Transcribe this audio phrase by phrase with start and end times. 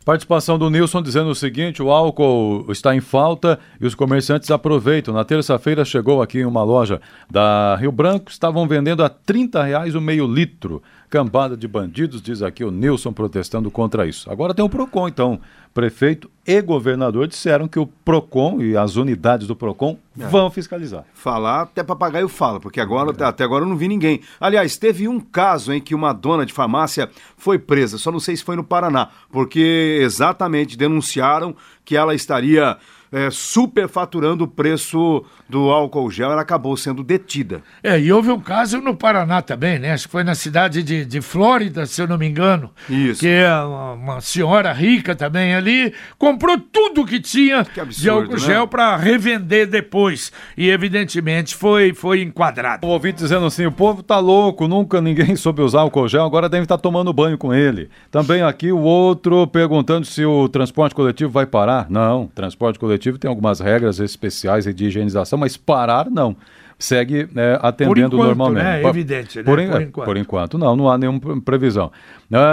[0.06, 5.12] Participação do Nilson dizendo o seguinte: o álcool está em falta e os comerciantes aproveitam.
[5.12, 9.96] Na terça-feira chegou aqui em uma loja da Rio Branco, estavam vendendo a 30 reais
[9.96, 10.84] o meio litro.
[11.16, 14.30] Cambada de bandidos, diz aqui o Nilson protestando contra isso.
[14.30, 15.40] Agora tem o PROCON, então.
[15.74, 21.06] Prefeito e governador disseram que o PROCON e as unidades do PROCON vão fiscalizar.
[21.14, 24.20] Falar até papagaio fala, porque agora até agora eu não vi ninguém.
[24.42, 28.36] Aliás, teve um caso em que uma dona de farmácia foi presa, só não sei
[28.36, 31.56] se foi no Paraná, porque exatamente denunciaram
[31.86, 32.78] que ela estaria
[33.12, 37.62] é, superfaturando o preço do álcool gel, ela acabou sendo detida.
[37.84, 39.94] É, e houve um caso no Paraná também, né?
[39.94, 42.72] Acho que foi na cidade de, de Flórida, se eu não me engano.
[42.90, 43.20] Isso.
[43.20, 48.10] Que é uma, uma senhora rica também ali, comprou tudo que tinha Que absurdo, de
[48.10, 48.40] álcool né?
[48.40, 50.32] gel para revender depois.
[50.58, 52.86] E evidentemente foi, foi enquadrado.
[52.86, 56.50] O ouvinte dizendo assim: o povo tá louco, nunca ninguém soube usar álcool gel, agora
[56.50, 57.90] deve estar tomando banho com ele.
[58.10, 61.88] Também aqui o outro perguntando se o transporte coletivo vai parar.
[61.90, 66.36] Não, transporte coletivo tem algumas regras especiais de higienização, mas parar não.
[66.78, 68.64] Segue é, atendendo enquanto, normalmente.
[68.64, 68.82] né?
[68.82, 69.44] Pa- Evidente, né?
[69.44, 70.06] Por, en- Por é, enquanto.
[70.06, 71.90] por enquanto, não, não há nenhuma pre- previsão.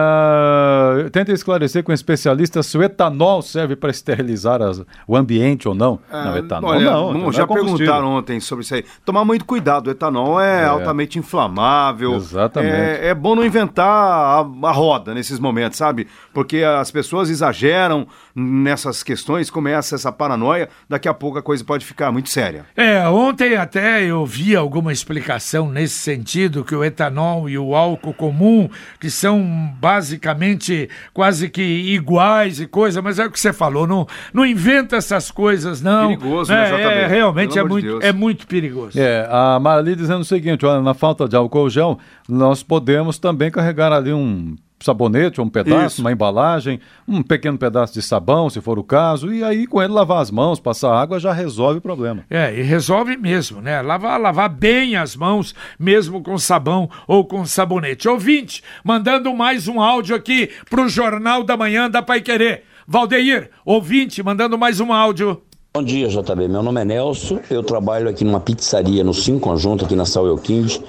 [0.06, 5.74] Ah, tenta esclarecer com especialistas se o etanol serve para esterilizar as- o ambiente ou
[5.74, 5.98] não.
[6.10, 6.92] não, etanol Olha, não.
[6.92, 8.84] não, etanol já é perguntaram ontem sobre isso aí.
[9.04, 12.14] Tomar muito cuidado, o etanol é, altamente inflamável.
[12.14, 12.74] Exatamente.
[12.74, 14.38] É, é bom não inventar a,
[14.68, 16.06] a roda nesses momentos, sabe?
[16.32, 21.84] Porque as pessoas exageram nessas questões, começa essa paranoia, daqui a pouco a coisa pode
[21.84, 22.64] ficar muito séria.
[22.76, 28.14] É, ontem até eu vi alguma explicação nesse sentido, que o etanol e o álcool
[28.14, 28.68] comum,
[29.00, 29.42] que são
[29.80, 34.96] basicamente quase que iguais e coisa, mas é o que você falou, não, não inventa
[34.96, 36.08] essas coisas, não.
[36.16, 38.04] Perigoso, né, é, é, realmente é Pelo muito, Deus.
[38.04, 38.98] é muito perigoso.
[38.98, 43.50] É, a Marli dizendo o seguinte, olha, na falta de álcool gel, nós podemos também
[43.50, 46.00] carregar ali um sabonete, um pedaço, Isso.
[46.00, 49.92] uma embalagem, um pequeno pedaço de sabão, se for o caso, e aí com ele
[49.92, 52.24] lavar as mãos, passar água, já resolve o problema.
[52.28, 53.80] É, e resolve mesmo, né?
[53.82, 58.08] Lavar, lavar bem as mãos, mesmo com sabão ou com sabonete.
[58.08, 62.64] Ouvinte, mandando mais um áudio aqui pro Jornal da Manhã da Pai Querer.
[62.86, 65.40] Valdeir, ouvinte, mandando mais um áudio.
[65.74, 66.48] Bom dia, JB.
[66.48, 67.40] Meu nome é Nelson.
[67.48, 70.82] Eu trabalho aqui numa pizzaria no Sim Conjunto, aqui na Saúl King,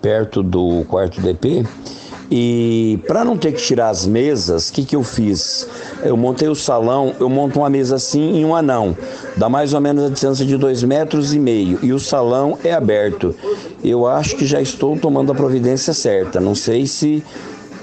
[0.00, 1.66] perto do quarto DP.
[2.30, 5.66] E para não ter que tirar as mesas, o que, que eu fiz?
[6.02, 8.96] Eu montei o salão, eu monto uma mesa assim e uma não.
[9.36, 11.78] Dá mais ou menos a distância de dois metros e meio.
[11.82, 13.34] E o salão é aberto.
[13.82, 16.38] Eu acho que já estou tomando a providência certa.
[16.38, 17.24] Não sei se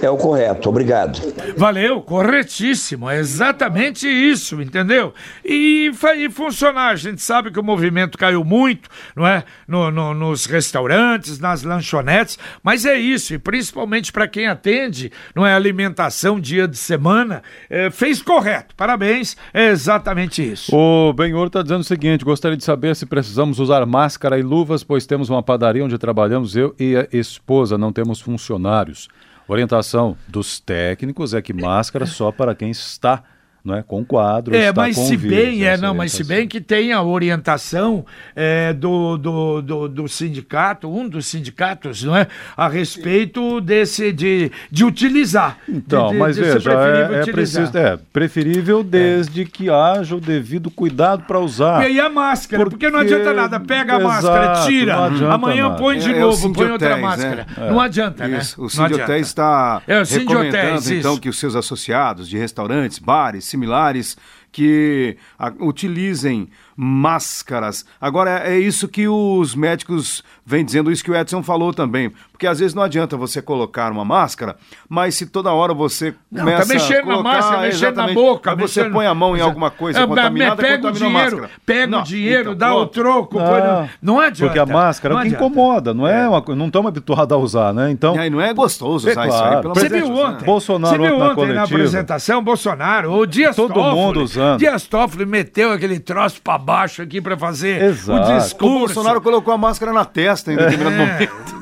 [0.01, 0.69] é o correto.
[0.69, 1.19] Obrigado.
[1.57, 5.13] Valeu, corretíssimo, é exatamente isso, entendeu?
[5.43, 9.43] E, e funcionar, a gente sabe que o movimento caiu muito, não é?
[9.67, 15.45] No- no- nos restaurantes, nas lanchonetes, mas é isso, e principalmente para quem atende, não
[15.45, 15.53] é?
[15.53, 20.75] Alimentação dia de semana, é, fez correto, parabéns, é exatamente isso.
[20.75, 24.83] O Benhor está dizendo o seguinte: gostaria de saber se precisamos usar máscara e luvas,
[24.83, 29.07] pois temos uma padaria onde trabalhamos eu e a esposa, não temos funcionários.
[29.47, 33.23] Orientação dos técnicos é que máscara só para quem está
[33.65, 34.55] não é, com quadro.
[34.55, 37.01] É, está mas com se vírus, bem, é, não, mas se bem que tem a
[37.01, 38.05] orientação
[38.35, 42.27] é, do, do, do, do sindicato, um dos sindicatos, não é?
[42.55, 45.57] A respeito desse, de, de utilizar.
[45.67, 50.15] Então, de, de- mas de veja, preferível é, é, preciso, é preferível desde que haja
[50.15, 51.81] o devido cuidado para usar.
[51.83, 53.59] E aí a máscara, porque, não Porque- adianta nada.
[53.59, 55.75] Pega a Exato, máscara, tira, não adianta amanhã nada.
[55.79, 57.47] põe de É, é o novo, põe outra Sindiotéis, máscara.
[57.57, 57.69] né?
[57.71, 58.37] Não adianta, né?
[58.37, 59.17] Isso, o Não Sindiotéis adianta.
[59.25, 61.21] está É, o recomendando, então, isso.
[61.21, 64.17] que os seus associados de restaurantes, bares, similares,
[64.51, 66.47] que ah, utilizem
[66.77, 67.85] máscaras.
[67.99, 72.11] Agora, é, é isso que os médicos vêm dizendo, isso que o Edson falou também.
[72.35, 74.57] Porque às vezes não adianta você colocar uma máscara,
[74.89, 78.07] mas se toda hora você Não, começa tá mexendo a colocar, na máscara, mexendo na
[78.13, 78.51] boca.
[78.55, 81.49] você mexendo- põe a mão em alguma coisa É, contaminada, pega o dinheiro, máscara.
[81.65, 82.91] pega Não, o dinheiro, então, dá o pronto.
[82.93, 83.89] troco, põe no...
[84.01, 84.53] não adianta.
[84.53, 87.31] Porque a máscara é não o que incomoda, não é, uma co- não estamos habituados
[87.31, 87.89] a usar, né?
[87.89, 90.13] Então, E aí não é gostoso É usar isso aí, pelo Você viu né?
[90.13, 90.45] ontem?
[90.45, 93.95] Bolsonaro Você viu ontem na ontem na apresentação, Bolsonaro, o Dias Todo Toffoli.
[93.95, 94.59] mundo usando.
[94.59, 98.29] Dias Toffoli meteu aquele troço pra baixo aqui pra fazer Exato.
[98.29, 98.77] o O discurso.
[98.95, 101.55] Bolsonaro colocou a máscara na testa em determinado momento.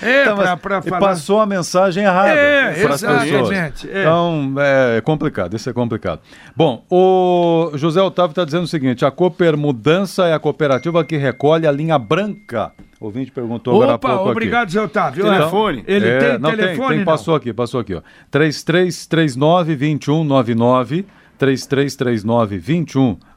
[0.00, 1.00] É, Então, pra, pra e falar.
[1.00, 3.52] passou a mensagem errada É, para as pessoas.
[3.84, 4.00] é.
[4.00, 6.20] Então, é complicado, isso é complicado.
[6.54, 11.16] Bom, o José Otávio está dizendo o seguinte: a Cooper Mudança é a cooperativa que
[11.16, 12.72] recolhe a linha branca.
[13.00, 15.24] O ouvinte perguntou agora há Opa, pouco obrigado, Zé Otávio.
[15.24, 15.82] Telefone?
[15.88, 16.88] Ele É, tem não, telefone?
[16.88, 17.04] Tem, não?
[17.04, 18.02] passou aqui, passou aqui, ó.
[18.30, 21.04] 3339-2199,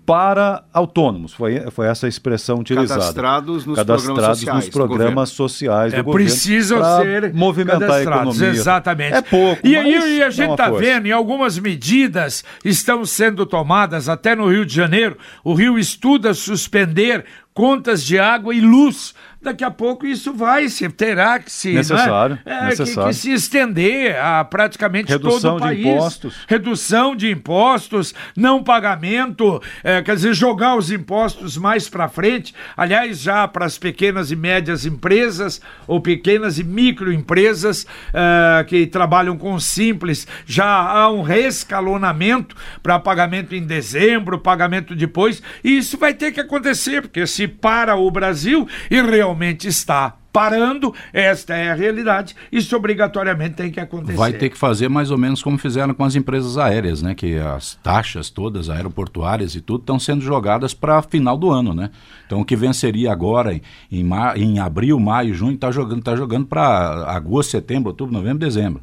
[0.05, 1.33] para autônomos.
[1.33, 2.99] Foi, foi essa a expressão utilizada.
[2.99, 6.25] Cadastrados nos Cadastrados programas sociais nos do programas sociais do É, governo.
[6.25, 8.47] precisam ser movimentar a economia.
[8.49, 9.13] Exatamente.
[9.15, 13.05] É pouco, E aí mas e a dá gente está vendo, em algumas medidas estão
[13.05, 15.17] sendo tomadas, até no Rio de Janeiro.
[15.43, 19.13] O Rio estuda suspender contas de água e luz.
[19.43, 22.41] Daqui a pouco isso vai se terá que se Necessário, né?
[22.45, 23.09] É, que- necessário.
[23.09, 25.85] Que, se estender a praticamente Redução todo o de país.
[25.85, 26.35] impostos.
[26.47, 32.55] Redução de impostos, não pagamento, é, quer dizer, jogar os impostos mais para frente.
[32.77, 39.37] Aliás, já para as pequenas e médias empresas ou pequenas e microempresas é, que trabalham
[39.37, 45.41] com simples, já há um reescalonamento para pagamento em dezembro, pagamento depois.
[45.63, 49.32] E isso vai ter que acontecer, porque se para o Brasil e realmente
[49.67, 54.17] está parando, esta é a realidade, isso obrigatoriamente tem que acontecer.
[54.17, 57.13] Vai ter que fazer mais ou menos como fizeram com as empresas aéreas, né?
[57.13, 61.91] Que as taxas todas aeroportuárias e tudo estão sendo jogadas para final do ano, né?
[62.25, 66.15] Então o que venceria agora em, em, ma- em abril, maio, junho, está jogando, tá
[66.15, 68.81] jogando para agosto, setembro, outubro, novembro, dezembro.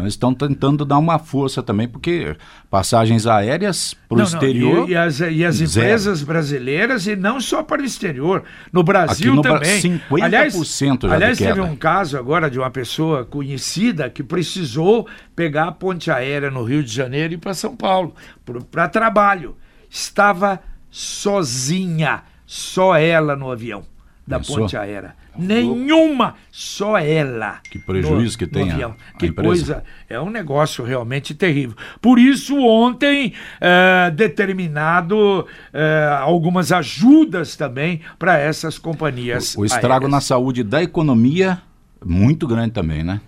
[0.00, 2.34] Então eles estão tentando dar uma força também, porque
[2.70, 4.88] passagens aéreas para o exterior.
[4.88, 9.34] E, e as, e as empresas brasileiras, e não só para o exterior, no Brasil
[9.34, 9.80] no também.
[9.80, 15.68] 50% aliás, já aliás teve um caso agora de uma pessoa conhecida que precisou pegar
[15.68, 18.14] a ponte aérea no Rio de Janeiro e ir para São Paulo,
[18.70, 19.56] para trabalho.
[19.88, 20.60] Estava
[20.90, 23.89] sozinha, só ela no avião
[24.30, 24.58] da Pensou?
[24.60, 25.14] ponte aérea.
[25.36, 27.58] Nenhuma, só ela.
[27.70, 28.94] Que prejuízo no- que tem a- avião.
[29.14, 29.48] a Que empresa.
[29.48, 31.76] coisa é um negócio realmente terrível.
[32.00, 39.56] Por isso, ontem, eh, determinado eh, algumas ajudas também para essas companhias.
[39.56, 40.24] O estrago na aéreas.
[40.24, 41.60] saúde da economia,
[42.04, 43.20] muito grande também, né?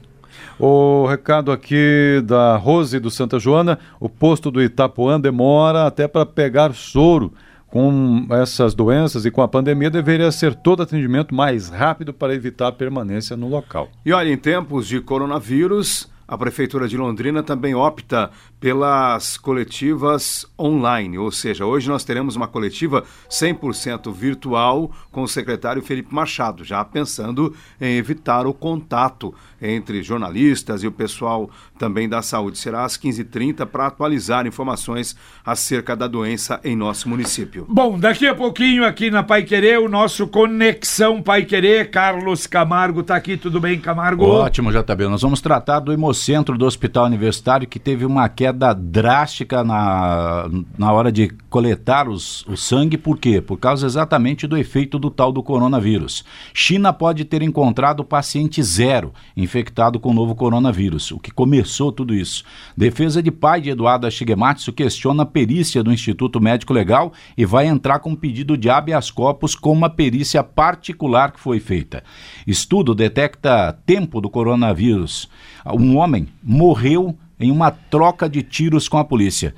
[0.58, 6.24] O recado aqui da Rose do Santa Joana, o posto do Itapuã demora até para
[6.24, 7.32] pegar soro.
[7.72, 12.68] Com essas doenças e com a pandemia, deveria ser todo atendimento mais rápido para evitar
[12.68, 13.88] a permanência no local.
[14.04, 18.30] E olha, em tempos de coronavírus, a Prefeitura de Londrina também opta
[18.60, 25.82] pelas coletivas online, ou seja, hoje nós teremos uma coletiva 100% virtual com o secretário
[25.82, 31.48] Felipe Machado, já pensando em evitar o contato entre jornalistas e o pessoal
[31.78, 32.58] também da saúde.
[32.58, 37.64] Será às 15h30 para atualizar informações acerca da doença em nosso município.
[37.68, 43.02] Bom, daqui a pouquinho aqui na Pai Querer, o nosso Conexão Pai Querer, Carlos Camargo
[43.02, 44.24] tá aqui, tudo bem, Camargo?
[44.24, 45.08] Ótimo, JB.
[45.08, 50.48] Nós vamos tratar do Hemocentro centro do hospital universitário que teve uma queda drástica na,
[50.76, 52.96] na hora de coletar os, o sangue.
[52.96, 53.40] Por quê?
[53.40, 56.24] Por causa exatamente do efeito do tal do coronavírus.
[56.52, 59.12] China pode ter encontrado paciente zero
[59.52, 62.42] infectado com o novo coronavírus, o que começou tudo isso.
[62.74, 67.66] Defesa de pai de Eduardo Shigematsu questiona a perícia do Instituto Médico Legal e vai
[67.66, 72.02] entrar com pedido de habeas corpus com uma perícia particular que foi feita.
[72.46, 75.28] Estudo detecta tempo do coronavírus.
[75.66, 79.54] Um homem morreu em uma troca de tiros com a polícia.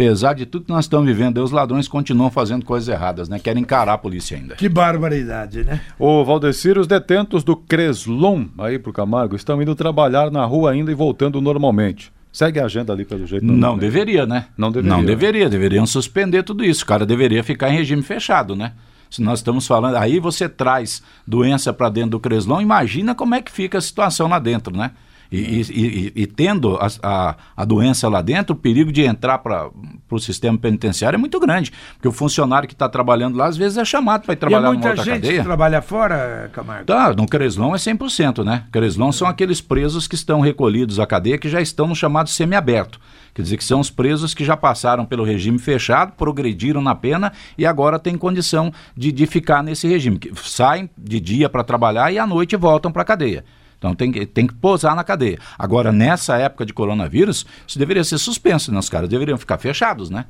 [0.00, 3.38] Apesar de tudo que nós estamos vivendo, os ladrões continuam fazendo coisas erradas, né?
[3.38, 4.54] Querem encarar a polícia ainda.
[4.54, 5.78] Que barbaridade, né?
[5.98, 10.90] O Valdecir, os detentos do Creslon, aí pro Camargo, estão indo trabalhar na rua ainda
[10.90, 12.10] e voltando normalmente.
[12.32, 13.44] Segue a agenda ali pelo jeito.
[13.44, 14.46] Não, deveria, né?
[14.56, 14.96] Não deveria.
[14.96, 16.84] Não deveria, deveriam suspender tudo isso.
[16.84, 18.72] O cara deveria ficar em regime fechado, né?
[19.10, 23.42] Se nós estamos falando, aí você traz doença para dentro do Creslon, imagina como é
[23.42, 24.92] que fica a situação lá dentro, né?
[25.30, 29.38] E, e, e, e, tendo a, a, a, doença lá dentro, o perigo de entrar
[29.38, 29.70] para
[30.10, 31.72] o sistema penitenciário é muito grande.
[31.94, 34.70] Porque o funcionário que está trabalhando lá, às vezes, é chamado para ir trabalhar e
[34.70, 35.38] é muita numa outra gente cadeia.
[35.38, 36.84] Que trabalha fora, Camargo?
[36.84, 38.64] Tá, no Creslon é 100%, né?
[38.72, 42.98] Creslon são aqueles presos que estão recolhidos à cadeia que já estão no chamado semiaberto.
[43.32, 47.32] Quer dizer que são os presos que já passaram pelo regime fechado, progrediram na pena
[47.56, 50.18] e agora têm condição de, de ficar nesse regime.
[50.18, 53.44] Que saem de dia para trabalhar e à noite voltam para a cadeia.
[53.80, 55.38] Então tem que, tem que posar na cadeia.
[55.58, 58.78] Agora, nessa época de coronavírus, isso deveria ser suspenso, né?
[58.78, 60.26] Os caras deveriam ficar fechados, né?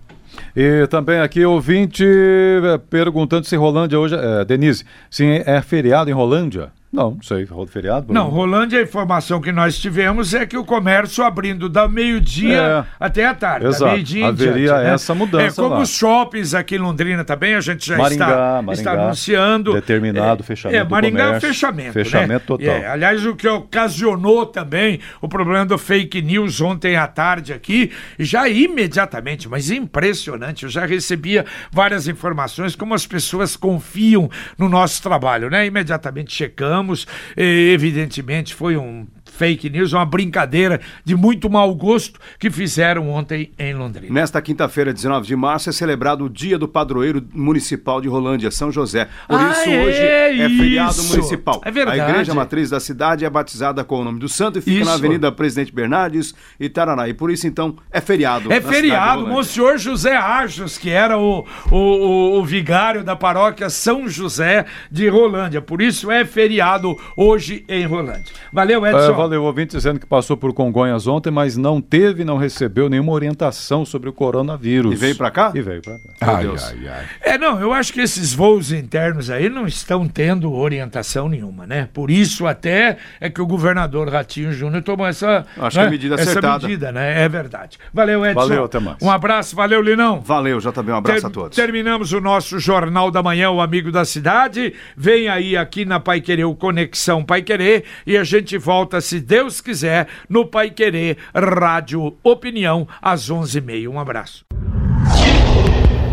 [0.56, 6.12] E também aqui ouvinte eh, perguntando se Rolândia hoje, é, Denise, se é feriado em
[6.12, 6.72] Rolândia.
[6.92, 8.06] Não, não sei, feriado?
[8.06, 8.20] Bruno?
[8.20, 12.84] Não, Rolândia, a informação que nós tivemos é que o comércio abrindo da meio-dia é.
[12.98, 13.66] até a tarde.
[13.66, 13.92] Exato.
[13.92, 14.94] Meio-dia Haveria diante, né?
[14.94, 15.46] essa mudança.
[15.46, 15.82] É como lá.
[15.82, 19.72] os shoppings aqui em Londrina também, a gente já Maringá, está, Maringá, está anunciando.
[19.72, 20.80] Determinado é, fechamento.
[20.80, 21.92] É, Maringá comércio, fechamento.
[21.92, 22.38] Fechamento né?
[22.40, 22.74] total.
[22.74, 27.92] É, aliás, o que ocasionou também o problema do fake news ontem à tarde aqui,
[28.18, 30.19] já imediatamente, mas impressionante.
[30.64, 35.66] Eu já recebia várias informações como as pessoas confiam no nosso trabalho, né?
[35.66, 37.06] Imediatamente checamos.
[37.36, 43.74] Evidentemente foi um fake news, uma brincadeira de muito mau gosto que fizeram ontem em
[43.74, 44.12] Londrina.
[44.12, 48.70] Nesta quinta-feira, 19 de março, é celebrado o Dia do Padroeiro Municipal de Rolândia, São
[48.70, 49.08] José.
[49.28, 50.56] Por Ah, isso, é hoje é isso.
[50.56, 51.60] feriado municipal.
[51.64, 52.00] É verdade.
[52.00, 54.84] A igreja matriz da cidade é batizada com o nome do santo e fica Isso.
[54.84, 57.08] na Avenida Presidente Bernardes e Taraná.
[57.08, 58.52] E por isso, então, é feriado.
[58.52, 59.26] É feriado.
[59.26, 65.08] Monsenhor José Arjos, que era o, o, o, o vigário da paróquia São José de
[65.08, 65.60] Rolândia.
[65.60, 68.32] Por isso é feriado hoje em Rolândia.
[68.52, 68.98] Valeu, Edson.
[68.98, 73.12] É, valeu, ouvinte dizendo que passou por Congonhas ontem, mas não teve, não recebeu nenhuma
[73.12, 74.92] orientação sobre o coronavírus.
[74.92, 75.52] E veio pra cá?
[75.54, 76.08] E veio pra cá.
[76.20, 76.64] Ai, Deus.
[76.64, 77.04] ai, ai.
[77.20, 81.88] É, não, eu acho que esses voos internos aí não estão tendo orientação nenhuma, né?
[81.92, 85.82] Por isso até é que o governador Ratinho Júnior tomou essa, Acho né?
[85.84, 86.66] que é medida essa acertada.
[86.66, 87.22] medida, né?
[87.22, 87.78] É verdade.
[87.92, 88.40] Valeu, Edson.
[88.40, 88.96] Valeu, até mais.
[89.02, 90.20] Um abraço, valeu, Linão.
[90.20, 91.56] Valeu, JB, um abraço Ter- a todos.
[91.56, 94.74] Terminamos o nosso Jornal da Manhã, o Amigo da Cidade.
[94.96, 99.20] Vem aí aqui na Pai Querer o Conexão Pai Querer e a gente volta, se
[99.20, 103.88] Deus quiser, no Pai Querer Rádio Opinião, às 11h30.
[103.88, 104.44] Um abraço.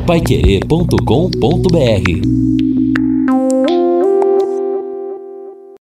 [0.07, 2.76] Paiquerê.com.br